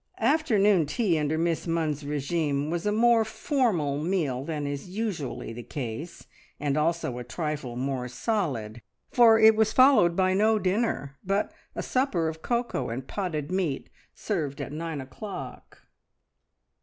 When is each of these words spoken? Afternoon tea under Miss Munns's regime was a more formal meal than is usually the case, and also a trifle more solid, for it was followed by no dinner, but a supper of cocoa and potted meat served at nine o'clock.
Afternoon 0.17 0.87
tea 0.87 1.19
under 1.19 1.37
Miss 1.37 1.67
Munns's 1.67 2.03
regime 2.03 2.71
was 2.71 2.87
a 2.87 2.91
more 2.91 3.23
formal 3.23 3.99
meal 3.99 4.43
than 4.43 4.65
is 4.65 4.89
usually 4.89 5.53
the 5.53 5.61
case, 5.61 6.25
and 6.59 6.75
also 6.75 7.19
a 7.19 7.23
trifle 7.23 7.75
more 7.75 8.07
solid, 8.07 8.81
for 9.11 9.37
it 9.37 9.55
was 9.55 9.71
followed 9.73 10.15
by 10.15 10.33
no 10.33 10.57
dinner, 10.57 11.19
but 11.23 11.53
a 11.75 11.83
supper 11.83 12.27
of 12.27 12.41
cocoa 12.41 12.89
and 12.89 13.07
potted 13.07 13.51
meat 13.51 13.91
served 14.15 14.59
at 14.59 14.71
nine 14.71 15.01
o'clock. 15.01 15.83